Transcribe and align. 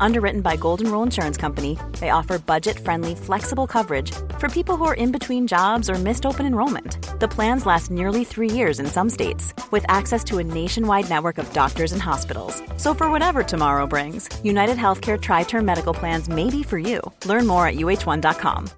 Underwritten 0.00 0.40
by 0.40 0.56
Golden 0.56 0.90
Rule 0.90 1.02
Insurance 1.02 1.36
Company, 1.36 1.78
they 2.00 2.10
offer 2.10 2.38
budget 2.38 2.78
friendly, 2.78 3.14
flexible 3.14 3.66
coverage 3.66 4.12
for 4.38 4.48
people 4.48 4.76
who 4.76 4.84
are 4.84 4.94
in 4.94 5.12
between 5.12 5.46
jobs 5.46 5.90
or 5.90 5.94
missed 5.94 6.26
open 6.26 6.46
enrollment. 6.46 6.98
The 7.20 7.28
plans 7.28 7.66
last 7.66 7.90
nearly 7.90 8.24
three 8.24 8.50
years 8.50 8.80
in 8.80 8.86
some 8.86 9.10
states, 9.10 9.54
with 9.70 9.84
access 9.88 10.22
to 10.24 10.38
a 10.38 10.44
nationwide 10.44 11.08
network 11.08 11.38
of 11.38 11.52
doctors 11.52 11.92
and 11.92 12.02
hospitals. 12.02 12.62
So, 12.76 12.94
for 12.94 13.10
whatever 13.10 13.42
tomorrow 13.42 13.86
brings, 13.86 14.28
United 14.44 14.76
Healthcare 14.76 15.20
Tri 15.20 15.44
Term 15.44 15.64
Medical 15.64 15.94
Plans 15.94 16.28
may 16.28 16.50
be 16.50 16.62
for 16.62 16.78
you. 16.78 17.00
Learn 17.24 17.46
more 17.46 17.66
at 17.66 17.76
uh1.com. 17.76 18.68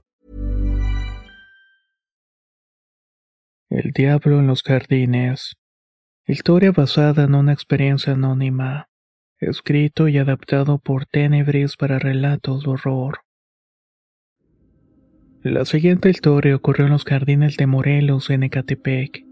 El 3.71 3.91
Diablo 3.95 4.39
en 4.39 4.47
los 4.47 4.63
Jardines. 4.63 5.55
Historia 6.27 6.73
basada 6.73 7.25
en 7.25 7.35
una 7.35 7.53
experiencia 7.53 8.15
anónima. 8.15 8.88
Escrito 9.41 10.09
y 10.09 10.19
adaptado 10.19 10.79
por 10.79 11.07
Tenebris 11.07 11.77
para 11.77 12.01
relatos 12.01 12.65
de 12.65 12.71
horror. 12.71 13.21
La 15.45 15.65
siguiente 15.65 16.11
historia 16.11 16.57
ocurrió 16.57 16.87
en 16.87 16.93
los 16.93 17.05
jardines 17.05 17.57
de 17.57 17.69
Morelos, 17.69 18.31
en 18.31 18.43
Ecatepec, 18.43 19.25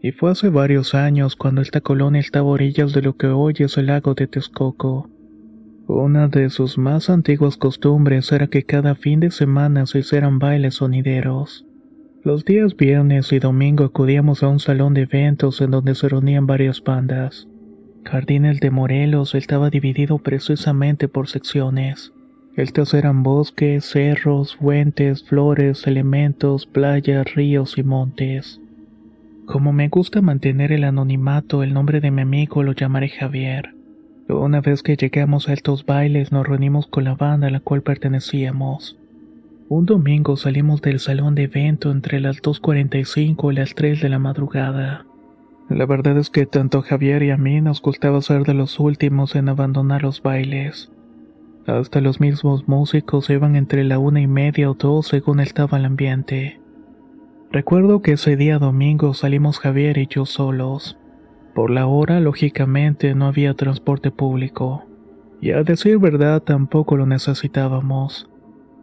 y 0.00 0.12
fue 0.12 0.30
hace 0.30 0.48
varios 0.48 0.94
años 0.94 1.34
cuando 1.34 1.60
esta 1.60 1.80
colonia 1.80 2.20
estaba 2.20 2.50
a 2.50 2.52
orillas 2.52 2.92
de 2.92 3.02
lo 3.02 3.16
que 3.16 3.26
hoy 3.26 3.54
es 3.58 3.76
el 3.78 3.86
lago 3.86 4.14
de 4.14 4.28
Texcoco. 4.28 5.10
Una 5.88 6.28
de 6.28 6.48
sus 6.48 6.78
más 6.78 7.10
antiguas 7.10 7.56
costumbres 7.56 8.30
era 8.30 8.46
que 8.46 8.62
cada 8.62 8.94
fin 8.94 9.18
de 9.18 9.32
semana 9.32 9.86
se 9.86 9.98
hicieran 9.98 10.38
bailes 10.38 10.76
sonideros. 10.76 11.66
Los 12.22 12.44
días 12.44 12.76
viernes 12.76 13.32
y 13.32 13.40
domingo 13.40 13.82
acudíamos 13.82 14.44
a 14.44 14.48
un 14.48 14.60
salón 14.60 14.94
de 14.94 15.02
eventos 15.02 15.60
en 15.60 15.72
donde 15.72 15.96
se 15.96 16.08
reunían 16.08 16.46
varias 16.46 16.80
bandas. 16.80 17.48
Jardines 18.04 18.60
de 18.60 18.70
Morelos 18.70 19.34
estaba 19.34 19.70
dividido 19.70 20.18
precisamente 20.18 21.08
por 21.08 21.28
secciones. 21.28 22.12
Estas 22.56 22.92
eran 22.92 23.22
bosques, 23.22 23.84
cerros, 23.84 24.56
fuentes, 24.56 25.24
flores, 25.24 25.86
elementos, 25.86 26.66
playas, 26.66 27.34
ríos 27.34 27.78
y 27.78 27.82
montes. 27.82 28.60
Como 29.46 29.72
me 29.72 29.88
gusta 29.88 30.20
mantener 30.20 30.72
el 30.72 30.84
anonimato, 30.84 31.62
el 31.62 31.72
nombre 31.72 32.00
de 32.00 32.10
mi 32.10 32.22
amigo 32.22 32.62
lo 32.62 32.72
llamaré 32.72 33.08
Javier. 33.08 33.74
Una 34.28 34.60
vez 34.60 34.82
que 34.82 34.96
llegamos 34.96 35.48
a 35.48 35.52
estos 35.52 35.84
bailes 35.86 36.32
nos 36.32 36.46
reunimos 36.46 36.86
con 36.86 37.04
la 37.04 37.14
banda 37.14 37.48
a 37.48 37.50
la 37.50 37.60
cual 37.60 37.82
pertenecíamos. 37.82 38.98
Un 39.68 39.86
domingo 39.86 40.36
salimos 40.36 40.82
del 40.82 41.00
salón 41.00 41.34
de 41.34 41.44
evento 41.44 41.90
entre 41.90 42.20
las 42.20 42.42
2.45 42.42 43.52
y 43.52 43.56
las 43.56 43.74
3 43.74 44.02
de 44.02 44.08
la 44.10 44.18
madrugada. 44.18 45.06
La 45.74 45.86
verdad 45.86 46.18
es 46.18 46.28
que 46.28 46.44
tanto 46.44 46.82
Javier 46.82 47.22
y 47.22 47.30
a 47.30 47.38
mí 47.38 47.62
nos 47.62 47.80
gustaba 47.80 48.20
ser 48.20 48.44
de 48.44 48.52
los 48.52 48.78
últimos 48.78 49.34
en 49.34 49.48
abandonar 49.48 50.02
los 50.02 50.20
bailes. 50.20 50.92
Hasta 51.66 52.02
los 52.02 52.20
mismos 52.20 52.68
músicos 52.68 53.30
iban 53.30 53.56
entre 53.56 53.82
la 53.82 53.98
una 53.98 54.20
y 54.20 54.26
media 54.26 54.70
o 54.70 54.74
dos 54.74 55.08
según 55.08 55.40
estaba 55.40 55.78
el 55.78 55.86
ambiente. 55.86 56.60
Recuerdo 57.50 58.02
que 58.02 58.12
ese 58.12 58.36
día 58.36 58.58
domingo 58.58 59.14
salimos 59.14 59.60
Javier 59.60 59.96
y 59.96 60.08
yo 60.08 60.26
solos. 60.26 60.98
Por 61.54 61.70
la 61.70 61.86
hora, 61.86 62.20
lógicamente, 62.20 63.14
no 63.14 63.26
había 63.26 63.54
transporte 63.54 64.10
público. 64.10 64.84
Y 65.40 65.52
a 65.52 65.62
decir 65.62 65.98
verdad, 65.98 66.42
tampoco 66.42 66.98
lo 66.98 67.06
necesitábamos. 67.06 68.28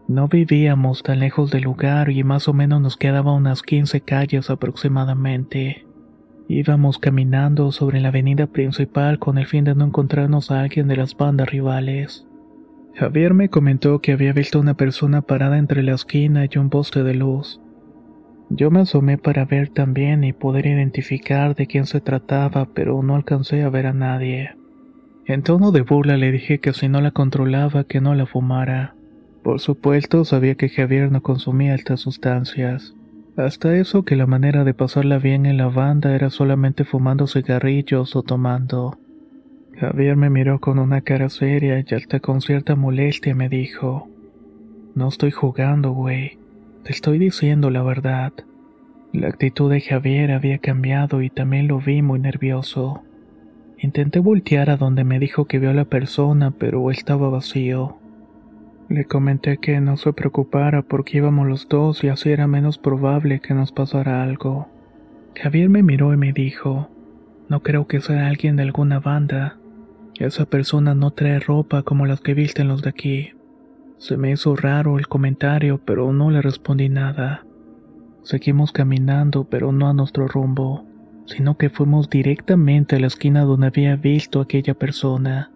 No 0.08 0.28
vivíamos 0.28 1.04
tan 1.04 1.20
lejos 1.20 1.52
del 1.52 1.64
lugar 1.64 2.10
y 2.10 2.24
más 2.24 2.48
o 2.48 2.54
menos 2.54 2.82
nos 2.82 2.98
quedaba 2.98 3.32
unas 3.32 3.62
15 3.62 4.02
calles 4.02 4.50
aproximadamente. 4.50 5.86
Íbamos 6.52 6.98
caminando 6.98 7.72
sobre 7.72 8.00
la 8.00 8.08
avenida 8.08 8.48
principal 8.48 9.20
con 9.20 9.38
el 9.38 9.46
fin 9.46 9.66
de 9.66 9.76
no 9.76 9.86
encontrarnos 9.86 10.50
a 10.50 10.62
alguien 10.62 10.88
de 10.88 10.96
las 10.96 11.16
bandas 11.16 11.48
rivales. 11.48 12.26
Javier 12.96 13.36
me 13.36 13.50
comentó 13.50 14.00
que 14.00 14.14
había 14.14 14.34
visto 14.34 14.60
una 14.60 14.74
persona 14.74 15.22
parada 15.22 15.60
entre 15.60 15.84
la 15.84 15.94
esquina 15.94 16.48
y 16.52 16.58
un 16.58 16.72
poste 16.72 17.04
de 17.04 17.14
luz. 17.14 17.62
Yo 18.50 18.72
me 18.72 18.80
asomé 18.80 19.20
para 19.20 19.46
ver 19.46 19.70
también 19.70 20.24
y 20.24 20.34
poder 20.34 20.66
identificar 20.66 21.54
de 21.54 21.68
quién 21.68 21.86
se 21.86 22.02
trataba, 22.02 22.68
pero 22.74 23.04
no 23.04 23.16
alcancé 23.16 23.62
a 23.62 23.70
ver 23.70 23.86
a 23.86 23.94
nadie. 23.94 24.56
En 25.28 25.44
tono 25.44 25.72
de 25.72 25.82
burla 25.82 26.18
le 26.18 26.32
dije 26.32 26.60
que 26.60 26.74
si 26.74 26.90
no 26.90 27.00
la 27.00 27.12
controlaba 27.12 27.84
que 27.84 28.02
no 28.02 28.16
la 28.16 28.26
fumara. 28.26 28.96
Por 29.44 29.60
supuesto 29.60 30.26
sabía 30.26 30.56
que 30.56 30.70
Javier 30.70 31.12
no 31.12 31.22
consumía 31.22 31.76
estas 31.76 32.00
sustancias. 32.00 32.96
Hasta 33.40 33.74
eso 33.78 34.04
que 34.04 34.18
la 34.18 34.26
manera 34.26 34.66
de 34.66 34.74
pasarla 34.74 35.18
bien 35.18 35.46
en 35.46 35.56
la 35.56 35.70
banda 35.70 36.14
era 36.14 36.30
solamente 36.30 36.84
fumando 36.84 37.26
cigarrillos 37.26 38.18
o 38.18 38.22
tomando. 38.22 39.00
Javier 39.78 40.18
me 40.18 40.30
miró 40.30 40.60
con 40.60 40.78
una 40.78 41.00
cara 41.00 41.30
seria 41.30 41.80
y 41.80 41.96
hasta 41.96 42.20
con 42.20 42.42
cierta 42.42 42.76
molestia 42.76 43.34
me 43.34 43.48
dijo, 43.48 44.10
No 44.94 45.08
estoy 45.08 45.32
jugando, 45.32 45.94
güey, 45.94 46.38
te 46.84 46.92
estoy 46.92 47.18
diciendo 47.18 47.70
la 47.70 47.82
verdad. 47.82 48.34
La 49.14 49.30
actitud 49.30 49.72
de 49.72 49.80
Javier 49.80 50.34
había 50.34 50.58
cambiado 50.58 51.22
y 51.22 51.30
también 51.30 51.70
lo 51.70 51.80
vi 51.80 52.02
muy 52.02 52.20
nervioso. 52.20 53.04
Intenté 53.78 54.20
voltear 54.20 54.70
a 54.70 54.76
donde 54.76 55.06
me 55.06 55.18
dijo 55.18 55.46
que 55.46 55.60
vio 55.60 55.70
a 55.70 55.74
la 55.74 55.86
persona, 55.86 56.52
pero 56.52 56.92
estaba 56.92 57.30
vacío. 57.30 58.00
Le 58.90 59.06
comenté 59.06 59.60
que 59.60 59.80
no 59.82 59.98
se 59.98 60.14
preocupara 60.14 60.82
porque 60.82 61.18
íbamos 61.18 61.48
los 61.48 61.70
dos 61.70 62.04
y 62.04 62.08
así 62.08 62.32
era 62.32 62.48
menos 62.48 62.80
probable 62.80 63.40
que 63.40 63.54
nos 63.54 63.72
pasara 63.72 64.24
algo. 64.24 64.68
Javier 65.36 65.70
me 65.70 65.84
miró 65.84 66.12
y 66.12 66.18
me 66.18 66.34
dijo, 66.34 66.90
no 67.50 67.62
creo 67.62 67.86
que 67.86 68.02
sea 68.02 68.28
alguien 68.28 68.56
de 68.56 68.64
alguna 68.64 69.00
banda. 69.00 69.58
Esa 70.16 70.46
persona 70.46 70.96
no 70.96 71.12
trae 71.12 71.40
ropa 71.40 71.84
como 71.84 72.08
las 72.08 72.22
que 72.22 72.34
visten 72.34 72.68
los 72.68 72.82
de 72.82 72.90
aquí. 72.90 73.32
Se 74.00 74.18
me 74.18 74.32
hizo 74.32 74.56
raro 74.56 74.98
el 74.98 75.08
comentario, 75.08 75.80
pero 75.86 76.12
no 76.12 76.32
le 76.32 76.42
respondí 76.42 76.90
nada. 76.90 77.46
Seguimos 78.24 78.72
caminando, 78.72 79.44
pero 79.44 79.72
no 79.72 79.88
a 79.88 79.94
nuestro 79.94 80.28
rumbo, 80.28 80.84
sino 81.28 81.58
que 81.58 81.70
fuimos 81.70 82.10
directamente 82.10 82.96
a 82.96 83.00
la 83.00 83.08
esquina 83.08 83.44
donde 83.44 83.68
había 83.68 83.96
visto 83.96 84.40
a 84.40 84.44
aquella 84.44 84.74
persona. 84.74 85.52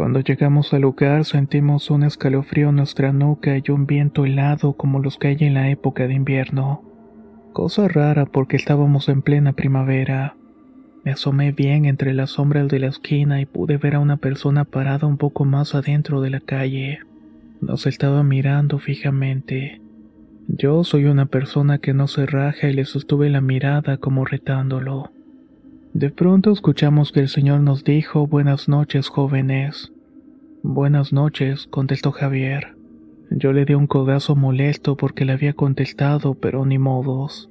Cuando 0.00 0.20
llegamos 0.20 0.72
al 0.72 0.80
lugar 0.80 1.26
sentimos 1.26 1.90
un 1.90 2.04
escalofrío 2.04 2.70
en 2.70 2.76
nuestra 2.76 3.12
nuca 3.12 3.58
y 3.58 3.70
un 3.70 3.84
viento 3.84 4.24
helado 4.24 4.72
como 4.72 4.98
los 4.98 5.18
que 5.18 5.28
hay 5.28 5.36
en 5.40 5.52
la 5.52 5.68
época 5.68 6.06
de 6.06 6.14
invierno. 6.14 6.82
Cosa 7.52 7.86
rara 7.86 8.24
porque 8.24 8.56
estábamos 8.56 9.10
en 9.10 9.20
plena 9.20 9.52
primavera. 9.52 10.36
Me 11.04 11.10
asomé 11.10 11.52
bien 11.52 11.84
entre 11.84 12.14
las 12.14 12.30
sombras 12.30 12.68
de 12.68 12.78
la 12.78 12.86
esquina 12.86 13.42
y 13.42 13.44
pude 13.44 13.76
ver 13.76 13.96
a 13.96 14.00
una 14.00 14.16
persona 14.16 14.64
parada 14.64 15.06
un 15.06 15.18
poco 15.18 15.44
más 15.44 15.74
adentro 15.74 16.22
de 16.22 16.30
la 16.30 16.40
calle. 16.40 17.00
Nos 17.60 17.86
estaba 17.86 18.22
mirando 18.22 18.78
fijamente. 18.78 19.82
Yo 20.48 20.82
soy 20.82 21.04
una 21.04 21.26
persona 21.26 21.76
que 21.76 21.92
no 21.92 22.08
se 22.08 22.24
raja 22.24 22.70
y 22.70 22.72
le 22.72 22.86
sostuve 22.86 23.28
la 23.28 23.42
mirada 23.42 23.98
como 23.98 24.24
retándolo. 24.24 25.12
De 25.92 26.10
pronto 26.10 26.52
escuchamos 26.52 27.10
que 27.10 27.18
el 27.18 27.28
señor 27.28 27.62
nos 27.62 27.82
dijo 27.82 28.28
Buenas 28.28 28.68
noches, 28.68 29.08
jóvenes. 29.08 29.92
Buenas 30.62 31.12
noches, 31.12 31.66
contestó 31.66 32.12
Javier. 32.12 32.76
Yo 33.30 33.52
le 33.52 33.64
di 33.64 33.74
un 33.74 33.88
codazo 33.88 34.36
molesto 34.36 34.96
porque 34.96 35.24
le 35.24 35.32
había 35.32 35.52
contestado, 35.52 36.34
pero 36.34 36.64
ni 36.64 36.78
modos. 36.78 37.50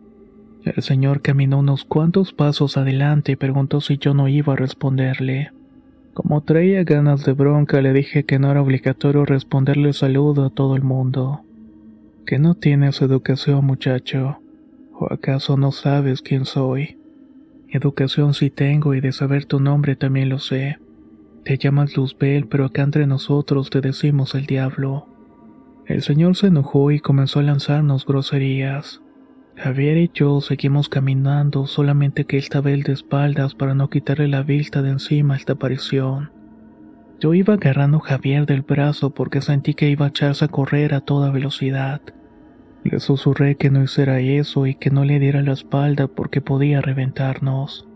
El 0.63 0.81
señor 0.83 1.21
caminó 1.21 1.59
unos 1.59 1.83
cuantos 1.83 2.31
pasos 2.31 2.77
adelante 2.77 3.33
y 3.33 3.35
preguntó 3.35 3.81
si 3.81 3.97
yo 3.97 4.13
no 4.13 4.29
iba 4.29 4.53
a 4.53 4.55
responderle. 4.55 5.51
Como 6.13 6.41
traía 6.41 6.85
ganas 6.85 7.25
de 7.25 7.33
bronca, 7.33 7.81
le 7.81 7.91
dije 7.91 8.23
que 8.23 8.39
no 8.39 8.51
era 8.51 8.61
obligatorio 8.61 9.25
responderle 9.25 9.91
saludo 9.91 10.45
a 10.45 10.49
todo 10.49 10.77
el 10.77 10.83
mundo. 10.83 11.41
Que 12.25 12.39
no 12.39 12.55
tienes 12.55 13.01
educación, 13.01 13.65
muchacho. 13.65 14.39
¿O 14.93 15.11
acaso 15.11 15.57
no 15.57 15.73
sabes 15.73 16.21
quién 16.21 16.45
soy? 16.45 16.99
Educación 17.71 18.33
sí 18.33 18.49
tengo 18.49 18.95
y 18.95 19.01
de 19.01 19.11
saber 19.11 19.45
tu 19.45 19.59
nombre 19.59 19.95
también 19.95 20.29
lo 20.29 20.39
sé. 20.39 20.79
Te 21.43 21.57
llamas 21.57 21.95
Luzbel, 21.95 22.47
pero 22.47 22.65
acá 22.65 22.81
entre 22.81 23.05
nosotros 23.05 23.69
te 23.69 23.79
decimos 23.79 24.33
el 24.33 24.47
diablo. 24.47 25.07
El 25.85 26.01
señor 26.01 26.35
se 26.35 26.47
enojó 26.47 26.89
y 26.91 26.99
comenzó 26.99 27.39
a 27.39 27.43
lanzarnos 27.43 28.07
groserías. 28.07 29.01
Javier 29.55 29.97
y 29.97 30.09
yo 30.13 30.41
seguimos 30.41 30.89
caminando, 30.89 31.67
solamente 31.67 32.25
que 32.25 32.37
estaba 32.37 32.71
él 32.71 32.83
de 32.83 32.93
espaldas 32.93 33.53
para 33.53 33.75
no 33.75 33.89
quitarle 33.89 34.27
la 34.27 34.41
vista 34.41 34.81
de 34.81 34.89
encima 34.89 35.35
a 35.35 35.37
esta 35.37 35.53
aparición. 35.53 36.31
Yo 37.19 37.33
iba 37.33 37.55
agarrando 37.55 37.97
a 37.97 38.01
Javier 38.01 38.45
del 38.45 38.61
brazo 38.61 39.11
porque 39.11 39.41
sentí 39.41 39.73
que 39.73 39.89
iba 39.89 40.05
a 40.05 40.09
echarse 40.09 40.45
a 40.45 40.47
correr 40.47 40.93
a 40.93 41.01
toda 41.01 41.29
velocidad. 41.29 42.01
Le 42.83 42.99
susurré 42.99 43.55
que 43.55 43.69
no 43.69 43.83
hiciera 43.83 44.19
eso 44.19 44.65
y 44.65 44.75
que 44.75 44.89
no 44.89 45.03
le 45.03 45.19
diera 45.19 45.41
la 45.41 45.53
espalda 45.53 46.07
porque 46.07 46.41
podía 46.41 46.81
reventarnos. 46.81 47.87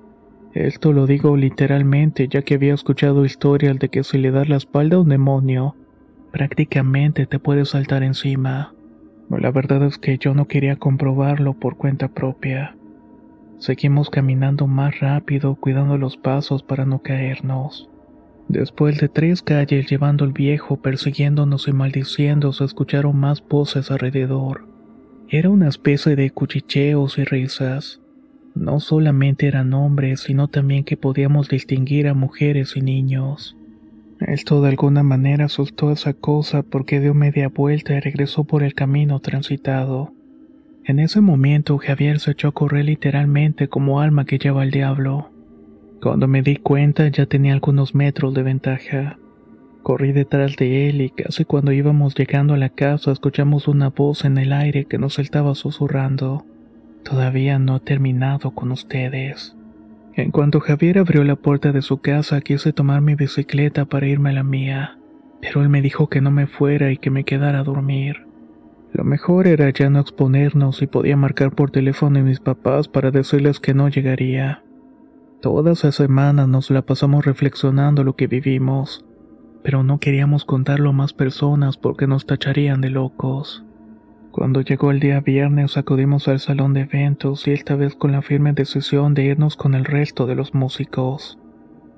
Esto 0.54 0.94
lo 0.94 1.08
digo 1.08 1.36
literalmente 1.36 2.28
ya 2.28 2.44
que 2.44 2.56
había 2.56 2.74
escuchado 2.74 3.26
historias 3.26 3.80
de 3.80 3.90
que 3.90 4.04
si 4.04 4.18
le 4.18 4.32
das 4.32 4.50
la 4.50 4.58
espalda 4.58 4.98
a 4.98 5.00
un 5.00 5.10
demonio, 5.10 5.76
prácticamente 6.32 7.26
te 7.26 7.40
puede 7.40 7.66
saltar 7.66 8.04
encima. 8.04 8.74
La 9.30 9.52
verdad 9.52 9.84
es 9.84 9.98
que 9.98 10.18
yo 10.18 10.36
no 10.36 10.48
quería 10.48 10.76
comprobarlo 10.76 11.54
por 11.54 11.78
cuenta 11.78 12.10
propia. 12.10 12.76
Seguimos 13.58 14.10
caminando 14.10 14.68
más 14.68 15.00
rápido, 15.00 15.56
cuidando 15.56 15.98
los 15.98 16.18
pasos 16.18 16.62
para 16.62 16.86
no 16.86 17.00
caernos. 17.00 17.90
Después 18.48 19.00
de 19.00 19.08
tres 19.08 19.42
calles 19.42 19.90
llevando 19.90 20.26
al 20.26 20.34
viejo 20.34 20.78
persiguiéndonos 20.78 21.68
y 21.68 21.74
maldiciendo, 21.74 22.52
se 22.52 22.66
escucharon 22.66 23.16
más 23.18 23.42
voces 23.48 23.90
alrededor. 23.90 24.73
Era 25.30 25.50
una 25.50 25.70
especie 25.70 26.16
de 26.16 26.30
cuchicheos 26.30 27.18
y 27.18 27.24
risas. 27.24 28.02
No 28.56 28.80
solamente 28.80 29.48
eran 29.48 29.74
hombres, 29.74 30.22
sino 30.22 30.48
también 30.48 30.84
que 30.84 30.98
podíamos 30.98 31.50
distinguir 31.50 32.08
a 32.08 32.14
mujeres 32.14 32.76
y 32.76 32.82
niños. 32.82 33.58
Esto 34.20 34.62
de 34.62 34.70
alguna 34.70 35.04
manera 35.04 35.50
soltó 35.50 35.92
esa 35.92 36.14
cosa 36.14 36.62
porque 36.62 37.00
dio 37.00 37.14
media 37.14 37.50
vuelta 37.50 37.96
y 37.96 38.00
regresó 38.00 38.44
por 38.44 38.64
el 38.64 38.74
camino 38.74 39.20
transitado. 39.20 40.14
En 40.86 41.00
ese 41.00 41.20
momento 41.22 41.78
Javier 41.78 42.20
se 42.20 42.32
echó 42.32 42.50
a 42.50 42.52
correr 42.54 42.86
literalmente 42.86 43.68
como 43.68 44.02
alma 44.02 44.26
que 44.26 44.38
lleva 44.38 44.62
al 44.62 44.72
diablo. 44.72 45.32
Cuando 46.02 46.28
me 46.28 46.42
di 46.42 46.58
cuenta 46.58 47.08
ya 47.08 47.26
tenía 47.26 47.54
algunos 47.54 47.96
metros 47.96 48.34
de 48.34 48.44
ventaja. 48.44 49.18
Corrí 49.84 50.14
detrás 50.14 50.56
de 50.56 50.88
él 50.88 51.02
y 51.02 51.10
casi 51.10 51.44
cuando 51.44 51.74
íbamos 51.74 52.16
llegando 52.16 52.54
a 52.54 52.58
la 52.58 52.70
casa 52.70 53.12
escuchamos 53.12 53.68
una 53.68 53.90
voz 53.90 54.24
en 54.24 54.38
el 54.38 54.54
aire 54.54 54.86
que 54.86 54.98
nos 54.98 55.20
estaba 55.20 55.56
susurrando. 55.56 56.46
Todavía 57.04 57.60
no 57.60 57.76
he 57.76 57.80
terminado 57.82 58.52
con 58.52 58.72
ustedes. 58.72 59.58
En 60.16 60.32
cuanto 60.32 60.62
Javier 60.62 61.00
abrió 61.00 61.26
la 61.26 61.36
puerta 61.36 61.74
de 61.74 61.82
su 61.82 61.98
casa 61.98 62.40
quise 62.40 62.72
tomar 62.72 63.02
mi 63.02 63.16
bicicleta 63.16 63.84
para 63.84 64.08
irme 64.08 64.30
a 64.30 64.34
la 64.34 64.44
mía, 64.44 64.98
pero 65.42 65.62
él 65.62 65.68
me 65.68 65.82
dijo 65.82 66.08
que 66.08 66.22
no 66.22 66.32
me 66.32 66.48
fuera 66.48 66.90
y 66.90 66.98
que 66.98 67.10
me 67.10 67.26
quedara 67.26 67.60
a 67.60 67.64
dormir. 67.64 68.26
Lo 68.94 69.04
mejor 69.04 69.48
era 69.48 69.70
ya 69.70 69.90
no 69.90 70.00
exponernos 70.00 70.82
y 70.82 70.88
podía 70.88 71.18
marcar 71.18 71.52
por 71.52 71.72
teléfono 71.72 72.20
a 72.20 72.24
mis 72.24 72.40
papás 72.40 72.88
para 72.88 73.12
decirles 73.12 73.60
que 73.60 73.74
no 73.74 73.90
llegaría. 73.90 74.64
Toda 75.42 75.74
esa 75.74 75.92
semana 75.92 76.48
nos 76.48 76.72
la 76.72 76.84
pasamos 76.84 77.26
reflexionando 77.26 78.06
lo 78.06 78.16
que 78.16 78.28
vivimos, 78.28 79.04
pero 79.64 79.84
no 79.84 80.00
queríamos 80.00 80.46
contarlo 80.46 80.90
a 80.90 80.94
más 80.94 81.14
personas 81.14 81.78
porque 81.78 82.06
nos 82.06 82.26
tacharían 82.26 82.82
de 82.82 82.90
locos. 82.90 83.64
Cuando 84.32 84.62
llegó 84.62 84.92
el 84.92 85.00
día 85.00 85.22
viernes 85.22 85.78
acudimos 85.78 86.28
al 86.28 86.40
salón 86.40 86.74
de 86.74 86.82
eventos 86.82 87.48
y 87.48 87.52
esta 87.52 87.76
vez 87.76 87.96
con 87.96 88.12
la 88.12 88.22
firme 88.22 88.54
decisión 88.54 89.14
de 89.14 89.26
irnos 89.26 89.56
con 89.56 89.76
el 89.76 89.86
resto 89.86 90.26
de 90.26 90.36
los 90.36 90.54
músicos. 90.54 91.38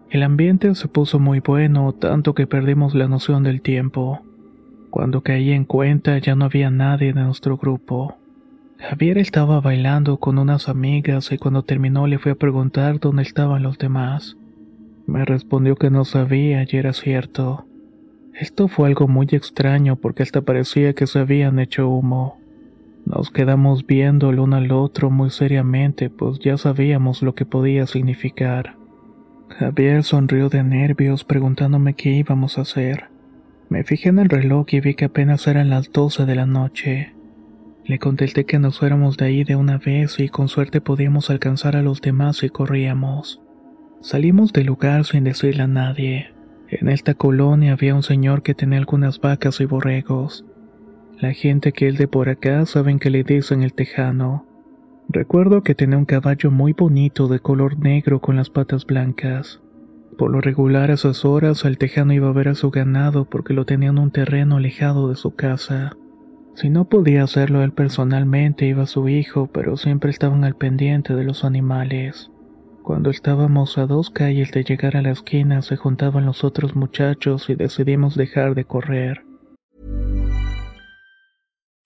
El 0.10 0.22
ambiente 0.22 0.76
se 0.76 0.88
puso 0.88 1.18
muy 1.18 1.40
bueno, 1.40 1.94
tanto 1.94 2.36
que 2.36 2.46
perdimos 2.46 2.94
la 2.94 3.08
noción 3.08 3.44
del 3.44 3.62
tiempo. 3.62 4.22
Cuando 4.90 5.22
caí 5.22 5.52
en 5.52 5.66
cuenta 5.66 6.18
ya 6.20 6.36
no 6.36 6.46
había 6.46 6.70
nadie 6.70 7.14
de 7.14 7.24
nuestro 7.24 7.58
grupo. 7.58 8.18
Javier 8.78 9.18
estaba 9.18 9.62
bailando 9.62 10.18
con 10.18 10.38
unas 10.38 10.70
amigas 10.70 11.32
y 11.32 11.38
cuando 11.38 11.64
terminó 11.64 12.06
le 12.06 12.20
fui 12.20 12.34
a 12.34 12.36
preguntar 12.36 13.00
dónde 13.00 13.24
estaban 13.24 13.64
los 13.64 13.78
demás. 13.78 14.38
Me 15.08 15.24
respondió 15.24 15.76
que 15.76 15.90
no 15.90 16.04
sabía 16.06 16.66
y 16.68 16.78
era 16.78 16.94
cierto. 16.94 17.66
Esto 18.34 18.68
fue 18.68 18.88
algo 18.88 19.08
muy 19.08 19.28
extraño 19.32 19.96
porque 19.96 20.24
hasta 20.24 20.42
parecía 20.42 20.94
que 20.94 21.08
se 21.08 21.20
habían 21.20 21.60
hecho 21.60 21.88
humo. 21.88 22.38
Nos 23.06 23.30
quedamos 23.30 23.86
viendo 23.86 24.32
el 24.32 24.40
uno 24.40 24.56
al 24.56 24.72
otro 24.72 25.12
muy 25.12 25.30
seriamente, 25.30 26.10
pues 26.10 26.40
ya 26.40 26.58
sabíamos 26.58 27.22
lo 27.22 27.36
que 27.36 27.46
podía 27.46 27.86
significar. 27.86 28.78
Javier 29.50 30.04
sonrió 30.04 30.50
de 30.50 30.64
nervios 30.64 31.24
preguntándome 31.24 31.94
qué 31.94 32.10
íbamos 32.10 32.58
a 32.58 32.62
hacer. 32.62 33.06
Me 33.70 33.84
fijé 33.84 34.10
en 34.10 34.20
el 34.20 34.30
reloj 34.30 34.66
y 34.72 34.80
vi 34.80 34.96
que 34.96 35.06
apenas 35.06 35.46
eran 35.48 35.70
las 35.70 35.92
doce 35.92 36.26
de 36.26 36.36
la 36.36 36.48
noche. 36.48 37.14
Le 37.86 38.00
contesté 38.00 38.46
que 38.46 38.58
nos 38.58 38.80
fuéramos 38.80 39.18
de 39.18 39.26
ahí 39.26 39.44
de 39.44 39.56
una 39.56 39.78
vez 39.78 40.20
y 40.20 40.30
con 40.30 40.48
suerte 40.48 40.82
podíamos 40.82 41.30
alcanzar 41.30 41.76
a 41.76 41.84
los 41.84 42.02
demás 42.02 42.38
si 42.38 42.50
corríamos. 42.50 43.40
Salimos 44.06 44.54
del 44.54 44.68
lugar 44.68 45.04
sin 45.04 45.24
decirle 45.24 45.64
a 45.64 45.68
nadie. 45.68 46.32
En 46.70 46.90
esta 46.90 47.16
colonia 47.16 47.74
había 47.74 47.96
un 47.96 48.04
señor 48.04 48.44
que 48.44 48.54
tenía 48.54 48.78
algunas 48.78 49.20
vacas 49.20 49.60
y 49.62 49.66
borregos. 49.66 50.46
La 51.20 51.34
gente 51.34 51.72
que 51.72 51.88
es 51.88 51.98
de 51.98 52.08
por 52.08 52.30
acá 52.30 52.68
saben 52.68 53.00
que 53.00 53.10
le 53.10 53.24
dicen 53.24 53.64
el 53.64 53.74
tejano. 53.74 54.46
Recuerdo 55.10 55.64
que 55.64 55.74
tenía 55.74 55.98
un 55.98 56.06
caballo 56.06 56.52
muy 56.52 56.74
bonito 56.74 57.28
de 57.28 57.40
color 57.40 57.80
negro 57.80 58.22
con 58.22 58.36
las 58.36 58.52
patas 58.52 58.86
blancas. 58.86 59.60
Por 60.20 60.30
lo 60.30 60.40
regular 60.40 60.92
a 60.92 60.94
esas 60.94 61.26
horas 61.26 61.66
el 61.66 61.80
tejano 61.80 62.14
iba 62.14 62.30
a 62.30 62.34
ver 62.34 62.50
a 62.50 62.54
su 62.54 62.70
ganado 62.70 63.26
porque 63.26 63.56
lo 63.56 63.66
tenía 63.66 63.90
en 63.90 63.98
un 63.98 64.12
terreno 64.12 64.58
alejado 64.58 65.10
de 65.10 65.16
su 65.16 65.34
casa. 65.34 65.98
Si 66.54 66.70
no 66.70 66.86
podía 66.86 67.24
hacerlo 67.24 67.64
él 67.64 67.72
personalmente, 67.72 68.68
iba 68.68 68.86
su 68.86 69.10
hijo, 69.10 69.50
pero 69.52 69.78
siempre 69.78 70.12
estaban 70.12 70.44
al 70.44 70.56
pendiente 70.56 71.16
de 71.16 71.24
los 71.24 71.44
animales. 71.44 72.30
Cuando 72.86 73.10
estábamos 73.10 73.80
a 73.80 73.88
dos 73.88 74.12
calles 74.12 74.52
de 74.52 74.64
llegar 74.64 74.96
a 74.96 75.02
la 75.02 75.10
esquina, 75.10 75.64
se 75.64 75.76
juntaban 75.76 76.24
los 76.24 76.44
otros 76.44 76.76
muchachos 76.76 77.50
y 77.50 77.56
decidimos 77.56 78.16
dejar 78.16 78.54
de 78.54 78.64
correr. 78.64 79.24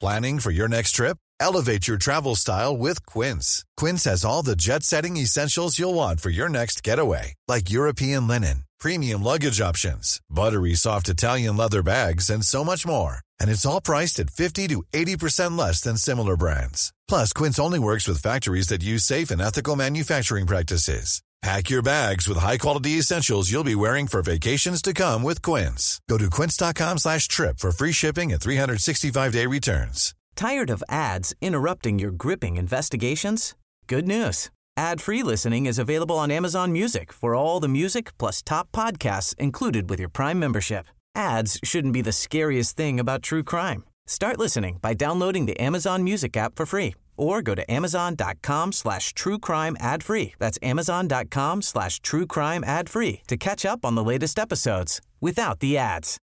Planning 0.02 0.40
for 0.40 0.52
your 0.52 0.68
next 0.68 0.96
trip? 0.96 1.18
Elevate 1.40 1.88
your 1.88 1.98
travel 1.98 2.36
style 2.36 2.76
with 2.76 3.06
Quince. 3.06 3.64
Quince 3.78 4.04
has 4.04 4.26
all 4.26 4.44
the 4.44 4.58
jet 4.58 4.84
setting 4.84 5.16
essentials 5.16 5.80
you'll 5.80 5.96
want 5.96 6.20
for 6.20 6.32
your 6.32 6.50
next 6.50 6.84
getaway, 6.84 7.34
like 7.48 7.72
European 7.72 8.28
linen, 8.28 8.66
premium 8.78 9.24
luggage 9.24 9.62
options, 9.62 10.20
buttery 10.30 10.76
soft 10.76 11.08
Italian 11.08 11.56
leather 11.56 11.82
bags, 11.82 12.30
and 12.30 12.44
so 12.44 12.66
much 12.66 12.86
more 12.86 13.22
and 13.40 13.50
it's 13.50 13.66
all 13.66 13.82
priced 13.82 14.20
at 14.20 14.30
50 14.32 14.68
to 14.70 14.84
80% 14.94 15.58
less 15.58 15.82
than 15.82 15.98
similar 15.98 16.36
brands. 16.36 16.94
Plus, 17.08 17.32
Quince 17.34 17.60
only 17.60 17.80
works 17.80 18.08
with 18.08 18.22
factories 18.22 18.68
that 18.68 18.84
use 18.84 19.04
safe 19.04 19.30
and 19.32 19.42
ethical 19.42 19.76
manufacturing 19.76 20.48
practices. 20.48 21.22
Pack 21.42 21.70
your 21.70 21.82
bags 21.82 22.28
with 22.28 22.38
high-quality 22.38 22.98
essentials 22.98 23.50
you'll 23.50 23.64
be 23.64 23.76
wearing 23.76 24.08
for 24.08 24.22
vacations 24.22 24.82
to 24.82 24.94
come 24.94 25.24
with 25.24 25.42
Quince. 25.42 26.02
Go 26.10 26.18
to 26.18 26.30
quince.com/trip 26.30 27.60
for 27.60 27.72
free 27.72 27.94
shipping 27.94 28.34
and 28.34 28.42
365-day 28.42 29.46
returns. 29.48 30.14
Tired 30.36 30.70
of 30.70 30.84
ads 30.90 31.34
interrupting 31.42 32.00
your 32.00 32.12
gripping 32.12 32.58
investigations? 32.58 33.56
Good 33.88 34.08
news. 34.08 34.50
Ad-free 34.78 35.24
listening 35.24 35.66
is 35.66 35.80
available 35.80 36.18
on 36.18 36.32
Amazon 36.32 36.72
Music 36.72 37.12
for 37.14 37.36
all 37.36 37.60
the 37.60 37.68
music 37.68 38.18
plus 38.18 38.42
top 38.42 38.72
podcasts 38.72 39.34
included 39.38 39.90
with 39.90 40.00
your 40.00 40.10
Prime 40.10 40.40
membership. 40.40 40.88
Ads 41.16 41.60
shouldn't 41.64 41.94
be 41.94 42.02
the 42.02 42.12
scariest 42.12 42.78
thing 42.78 43.00
about 43.00 43.22
true 43.22 43.44
crime. 43.44 43.84
Start 44.08 44.40
listening 44.40 44.80
by 44.82 44.94
downloading 44.94 45.46
the 45.46 45.60
Amazon 45.60 46.04
Music 46.04 46.36
app 46.36 46.56
for 46.56 46.66
free 46.66 46.96
or 47.18 47.42
go 47.42 47.54
to 47.54 47.70
amazon.com 47.70 48.72
slash 48.72 49.14
true 49.14 49.38
crime 49.38 49.76
ad 49.80 50.02
free. 50.04 50.34
That's 50.40 50.58
amazon.com 50.64 51.62
slash 51.62 52.00
true 52.00 52.26
crime 52.26 52.64
ad 52.64 52.90
free 52.90 53.22
to 53.28 53.38
catch 53.38 53.66
up 53.66 53.86
on 53.86 53.96
the 53.96 54.04
latest 54.04 54.40
episodes 54.40 55.02
without 55.20 55.60
the 55.60 55.78
ads. 55.78 56.18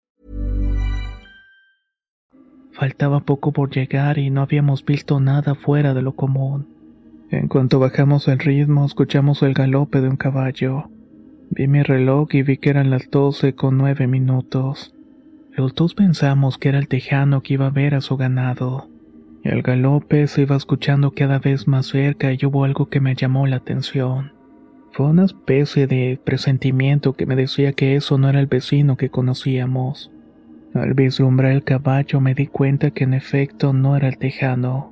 Faltaba 2.79 3.21
poco 3.21 3.53
por 3.53 3.69
llegar 3.69 4.19
y 4.19 4.31
no 4.31 4.43
habíamos 4.43 4.85
visto 4.85 5.21
nada 5.21 5.55
fuera 5.55 5.93
de 5.95 6.03
lo 6.03 6.13
común. 6.13 6.67
En 7.31 7.49
cuanto 7.49 7.79
bajamos 7.79 8.29
el 8.29 8.39
ritmo, 8.39 8.85
escuchamos 8.85 9.43
el 9.43 9.55
galope 9.55 10.01
de 10.01 10.09
un 10.09 10.17
caballo. 10.17 10.92
Vi 11.55 11.69
mi 11.69 11.83
reloj 11.83 12.29
y 12.33 12.43
vi 12.43 12.57
que 12.57 12.71
eran 12.71 12.89
las 12.89 13.11
doce 13.11 13.55
con 13.55 13.77
nueve 13.77 14.07
minutos. 14.07 14.95
Los 15.51 15.75
dos 15.75 15.95
pensamos 15.95 16.57
que 16.57 16.71
era 16.71 16.79
el 16.79 16.89
tejano 16.89 17.43
que 17.43 17.53
iba 17.53 17.67
a 17.67 17.71
ver 17.71 17.95
a 17.95 18.01
su 18.01 18.17
ganado. 18.17 18.89
El 19.43 19.61
galope 19.61 20.27
se 20.29 20.43
iba 20.43 20.57
escuchando 20.57 21.11
cada 21.11 21.39
vez 21.41 21.69
más 21.69 21.89
cerca 21.89 22.33
y 22.33 22.39
hubo 22.47 22.65
algo 22.65 22.89
que 22.89 23.01
me 23.01 23.15
llamó 23.15 23.47
la 23.47 23.57
atención. 23.57 24.33
Fue 24.93 25.05
una 25.05 25.27
especie 25.27 25.87
de 25.87 26.19
presentimiento 26.25 27.13
que 27.13 27.27
me 27.27 27.37
decía 27.37 27.75
que 27.75 27.97
eso 27.97 28.17
no 28.17 28.31
era 28.31 28.41
el 28.41 28.47
vecino 28.47 28.97
que 28.97 29.11
conocíamos. 29.11 30.11
Al 30.73 30.95
vislumbrar 30.95 31.53
el 31.53 31.65
caballo 31.65 32.23
me 32.23 32.35
di 32.35 32.47
cuenta 32.47 32.93
que 32.93 33.05
en 33.05 33.13
efecto 33.13 33.75
no 33.75 33.95
era 33.95 34.09
el 34.09 34.17
tejano. 34.17 34.91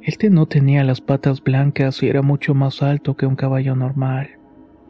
Este 0.00 0.30
no 0.30 0.46
tenía 0.46 0.82
las 0.82 1.02
patas 1.02 1.42
blancas 1.42 2.02
y 2.02 2.08
era 2.08 2.22
mucho 2.22 2.54
más 2.54 2.82
alto 2.82 3.18
que 3.18 3.26
un 3.26 3.36
caballo 3.36 3.76
normal. 3.76 4.39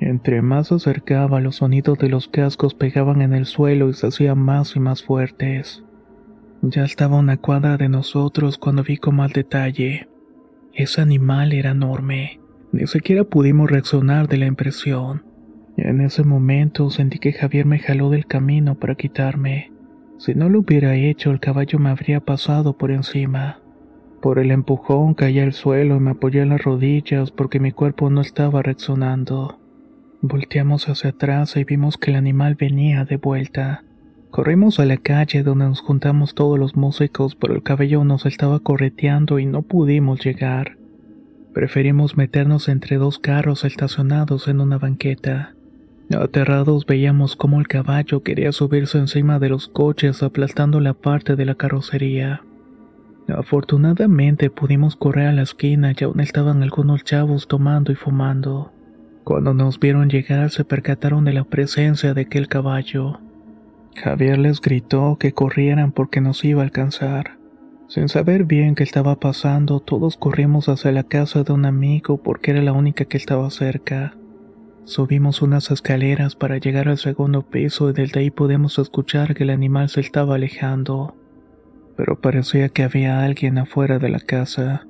Entre 0.01 0.41
más 0.41 0.69
se 0.69 0.77
acercaba, 0.77 1.41
los 1.41 1.57
sonidos 1.57 1.99
de 1.99 2.09
los 2.09 2.27
cascos 2.27 2.75
pegaban 2.75 3.21
en 3.21 3.35
el 3.35 3.45
suelo 3.45 3.91
y 3.91 3.93
se 3.93 4.07
hacían 4.07 4.39
más 4.39 4.75
y 4.75 4.81
más 4.81 5.03
fuertes. 5.03 5.85
Ya 6.63 6.85
estaba 6.85 7.19
una 7.19 7.37
cuadra 7.37 7.77
de 7.77 7.91
nosotros 7.91 8.57
cuando 8.57 8.83
vi 8.83 8.97
con 8.97 9.17
más 9.17 9.33
detalle. 9.35 10.09
Ese 10.73 11.03
animal 11.03 11.53
era 11.53 11.73
enorme. 11.73 12.41
Ni 12.73 12.87
siquiera 12.87 13.25
pudimos 13.25 13.71
reaccionar 13.71 14.27
de 14.27 14.39
la 14.39 14.47
impresión. 14.47 15.25
En 15.77 16.01
ese 16.01 16.25
momento 16.25 16.89
sentí 16.89 17.19
que 17.19 17.33
Javier 17.33 17.67
me 17.67 17.79
jaló 17.79 18.09
del 18.09 18.27
camino 18.27 18.77
para 18.77 18.95
quitarme. 18.95 19.71
Si 20.17 20.35
no 20.35 20.49
lo 20.49 20.61
hubiera 20.61 20.95
hecho, 20.95 21.31
el 21.31 21.41
caballo 21.41 21.79
me 21.79 21.91
habría 21.91 22.21
pasado 22.21 22.79
por 22.79 22.91
encima. 22.91 23.61
Por 24.23 24.39
el 24.39 24.51
empujón 24.51 25.13
caí 25.13 25.41
al 25.41 25.53
suelo 25.53 25.97
y 25.97 26.01
me 26.01 26.13
apoyé 26.13 26.41
en 26.41 26.51
las 26.51 26.63
rodillas 26.63 27.31
porque 27.31 27.61
mi 27.61 27.73
cuerpo 27.73 28.09
no 28.09 28.23
estaba 28.23 28.63
reaccionando. 28.63 29.60
Volteamos 30.23 30.87
hacia 30.89 31.11
atrás 31.11 31.57
y 31.57 31.65
vimos 31.65 31.97
que 31.97 32.11
el 32.11 32.17
animal 32.17 32.55
venía 32.55 33.07
de 33.07 33.17
vuelta. 33.17 33.85
Corrimos 34.31 34.79
a 34.79 34.85
la 34.85 34.99
calle 34.99 35.43
donde 35.43 35.65
nos 35.65 35.81
juntamos 35.81 36.35
todos 36.35 36.59
los 36.59 36.77
músicos, 36.77 37.35
pero 37.35 37.55
el 37.55 37.63
cabello 37.63 38.05
nos 38.05 38.27
estaba 38.27 38.61
correteando 38.61 39.39
y 39.39 39.47
no 39.47 39.63
pudimos 39.63 40.23
llegar. 40.23 40.77
Preferimos 41.55 42.19
meternos 42.19 42.69
entre 42.69 42.97
dos 42.97 43.19
carros 43.19 43.65
estacionados 43.65 44.47
en 44.47 44.61
una 44.61 44.77
banqueta. 44.77 45.55
Aterrados 46.15 46.85
veíamos 46.85 47.35
cómo 47.35 47.59
el 47.59 47.67
caballo 47.67 48.23
quería 48.23 48.53
subirse 48.53 48.99
encima 48.99 49.39
de 49.39 49.49
los 49.49 49.69
coches 49.69 50.23
aplastando 50.23 50.81
la 50.81 50.93
parte 50.93 51.35
de 51.35 51.47
la 51.47 51.55
carrocería. 51.55 52.43
Afortunadamente 53.27 54.51
pudimos 54.51 54.97
correr 54.97 55.29
a 55.29 55.33
la 55.33 55.43
esquina 55.43 55.95
y 55.99 56.05
aún 56.05 56.21
estaban 56.21 56.63
algunos 56.63 57.05
chavos 57.05 57.49
tomando 57.49 57.91
y 57.91 57.95
fumando. 57.95 58.71
Cuando 59.31 59.55
nos 59.55 59.79
vieron 59.79 60.11
llegar 60.11 60.51
se 60.51 60.65
percataron 60.65 61.25
de 61.25 61.33
la 61.33 61.45
presencia 61.45 62.15
de 62.15 62.23
aquel 62.23 62.49
caballo. 62.49 63.21
Javier 63.95 64.39
les 64.39 64.61
gritó 64.61 65.19
que 65.21 65.31
corrieran 65.31 65.93
porque 65.93 66.21
nos 66.21 66.45
iba 66.45 66.63
a 66.63 66.65
alcanzar. 66.65 67.39
Sin 67.87 68.09
saber 68.09 68.43
bien 68.43 68.75
qué 68.75 68.83
estaba 68.83 69.21
pasando, 69.21 69.79
todos 69.79 70.17
corrimos 70.17 70.69
hacia 70.69 70.91
la 70.91 71.05
casa 71.05 71.45
de 71.45 71.53
un 71.53 71.65
amigo 71.65 72.17
porque 72.21 72.51
era 72.51 72.61
la 72.61 72.73
única 72.73 73.05
que 73.05 73.19
estaba 73.19 73.49
cerca. 73.51 74.17
Subimos 74.83 75.43
unas 75.43 75.71
escaleras 75.71 76.35
para 76.35 76.59
llegar 76.59 76.89
al 76.89 76.99
segundo 76.99 77.43
piso 77.43 77.89
y 77.89 77.93
desde 77.93 78.19
ahí 78.19 78.31
pudimos 78.33 78.81
escuchar 78.81 79.37
que 79.37 79.45
el 79.45 79.51
animal 79.51 79.91
se 79.91 80.01
estaba 80.01 80.35
alejando. 80.35 81.15
Pero 81.97 82.21
parecía 82.21 82.69
que 82.71 82.83
había 82.83 83.23
alguien 83.23 83.59
afuera 83.59 84.01
de 84.01 84.09
la 84.09 84.19
casa. 84.19 84.89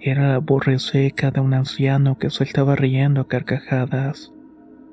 Era 0.00 0.28
la 0.28 0.38
voz 0.38 0.64
seca 0.76 1.32
de 1.32 1.40
un 1.40 1.54
anciano 1.54 2.18
que 2.18 2.30
se 2.30 2.44
estaba 2.44 2.76
riendo 2.76 3.22
a 3.22 3.26
carcajadas. 3.26 4.32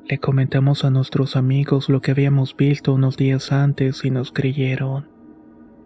Le 0.10 0.18
comentamos 0.18 0.84
a 0.84 0.90
nuestros 0.90 1.36
amigos 1.36 1.90
lo 1.90 2.02
que 2.02 2.10
habíamos 2.10 2.58
visto 2.58 2.92
unos 2.92 3.16
días 3.16 3.52
antes 3.52 4.04
y 4.04 4.10
nos 4.10 4.32
creyeron. 4.32 5.08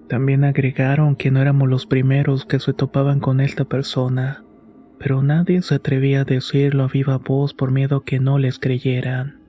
También 0.08 0.46
agregaron 0.46 1.18
que 1.18 1.32
no 1.32 1.42
éramos 1.42 1.68
los 1.68 1.86
primeros 1.86 2.46
que 2.46 2.60
se 2.60 2.72
topaban 2.72 3.20
con 3.20 3.42
esta 3.42 3.66
persona, 3.66 4.46
pero 5.00 5.22
nadie 5.22 5.62
se 5.64 5.76
atrevía 5.76 6.22
a 6.22 6.26
decirlo 6.26 6.86
a 6.86 6.88
viva 6.88 7.18
voz 7.18 7.54
por 7.54 7.72
miedo 7.72 8.02
que 8.02 8.22
no 8.22 8.40
les 8.40 8.58
creyeran. 8.58 9.42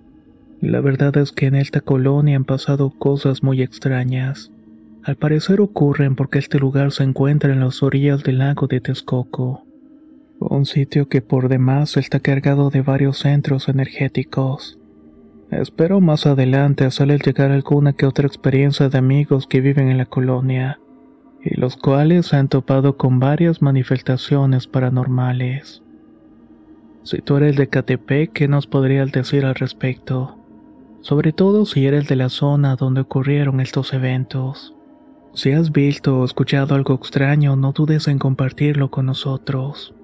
La 0.60 0.80
verdad 0.80 1.16
es 1.16 1.30
que 1.30 1.46
en 1.46 1.54
esta 1.54 1.80
colonia 1.80 2.36
han 2.36 2.44
pasado 2.44 2.90
cosas 2.90 3.44
muy 3.44 3.62
extrañas. 3.62 4.50
Al 5.02 5.16
parecer 5.16 5.62
ocurren 5.62 6.14
porque 6.14 6.38
este 6.38 6.58
lugar 6.58 6.92
se 6.92 7.04
encuentra 7.04 7.52
en 7.52 7.60
las 7.60 7.82
orillas 7.82 8.22
del 8.22 8.38
lago 8.38 8.66
de 8.66 8.80
Texcoco. 8.80 9.64
Un 10.38 10.66
sitio 10.66 11.08
que 11.08 11.22
por 11.22 11.48
demás 11.48 11.96
está 11.96 12.20
cargado 12.20 12.68
de 12.68 12.82
varios 12.82 13.18
centros 13.18 13.68
energéticos. 13.68 14.78
Espero 15.50 16.00
más 16.00 16.26
adelante 16.26 16.84
hacerles 16.84 17.22
llegar 17.22 17.50
alguna 17.50 17.94
que 17.94 18.06
otra 18.06 18.26
experiencia 18.26 18.88
de 18.88 18.98
amigos 18.98 19.46
que 19.46 19.60
viven 19.60 19.88
en 19.88 19.98
la 19.98 20.06
colonia, 20.06 20.78
y 21.42 21.58
los 21.58 21.76
cuales 21.76 22.34
han 22.34 22.48
topado 22.48 22.96
con 22.96 23.18
varias 23.18 23.62
manifestaciones 23.62 24.66
paranormales. 24.66 25.82
Si 27.02 27.22
tú 27.22 27.38
eres 27.38 27.56
de 27.56 27.68
Catepec, 27.68 28.32
¿qué 28.32 28.48
nos 28.48 28.66
podrías 28.66 29.10
decir 29.12 29.46
al 29.46 29.54
respecto? 29.54 30.36
Sobre 31.00 31.32
todo 31.32 31.64
si 31.64 31.86
eres 31.86 32.06
de 32.06 32.16
la 32.16 32.28
zona 32.28 32.76
donde 32.76 33.00
ocurrieron 33.00 33.60
estos 33.60 33.94
eventos. 33.94 34.74
Si 35.32 35.52
has 35.52 35.70
visto 35.70 36.18
o 36.18 36.24
escuchado 36.24 36.74
algo 36.74 36.94
extraño, 36.94 37.56
no 37.56 37.72
dudes 37.72 38.08
en 38.08 38.18
compartirlo 38.18 38.90
con 38.90 39.06
nosotros. 39.06 39.94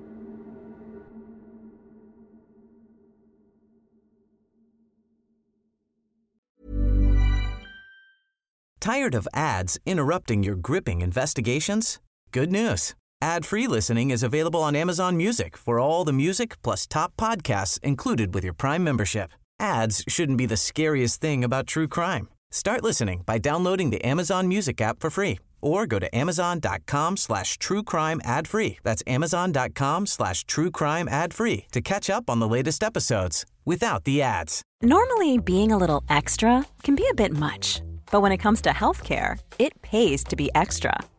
Tired 8.80 9.16
of 9.16 9.26
ads 9.34 9.80
interrupting 9.84 10.44
your 10.44 10.54
gripping 10.54 11.02
investigations? 11.02 11.98
Good 12.30 12.52
news. 12.52 12.94
Ad-free 13.20 13.66
listening 13.66 14.12
is 14.12 14.22
available 14.22 14.62
on 14.62 14.76
Amazon 14.76 15.16
Music 15.16 15.56
for 15.56 15.80
all 15.80 16.04
the 16.04 16.12
music 16.12 16.62
plus 16.62 16.86
top 16.86 17.16
podcasts 17.16 17.80
included 17.82 18.32
with 18.32 18.44
your 18.44 18.54
Prime 18.54 18.84
membership. 18.84 19.32
Ads 19.58 20.04
shouldn't 20.06 20.38
be 20.38 20.46
the 20.46 20.56
scariest 20.56 21.20
thing 21.20 21.42
about 21.42 21.66
true 21.66 21.88
crime. 21.88 22.28
Start 22.50 22.82
listening 22.82 23.22
by 23.26 23.38
downloading 23.38 23.90
the 23.90 24.04
Amazon 24.04 24.48
Music 24.48 24.80
app 24.80 25.00
for 25.00 25.10
free 25.10 25.38
or 25.60 25.86
go 25.86 25.98
to 25.98 26.14
amazon.com 26.14 27.16
slash 27.16 27.58
true 27.58 27.82
crime 27.82 28.20
ad 28.24 28.46
free. 28.46 28.78
That's 28.82 29.02
amazon.com 29.06 30.06
slash 30.06 30.44
true 30.44 30.70
crime 30.70 31.08
ad 31.08 31.34
free 31.34 31.66
to 31.72 31.80
catch 31.80 32.08
up 32.08 32.30
on 32.30 32.38
the 32.38 32.48
latest 32.48 32.82
episodes 32.82 33.44
without 33.64 34.04
the 34.04 34.22
ads. 34.22 34.62
Normally, 34.82 35.38
being 35.38 35.72
a 35.72 35.78
little 35.78 36.04
extra 36.08 36.66
can 36.82 36.94
be 36.94 37.06
a 37.10 37.14
bit 37.14 37.32
much, 37.32 37.82
but 38.12 38.20
when 38.20 38.32
it 38.32 38.38
comes 38.38 38.60
to 38.62 38.70
healthcare, 38.70 39.38
it 39.58 39.80
pays 39.82 40.22
to 40.24 40.36
be 40.36 40.50
extra. 40.54 40.98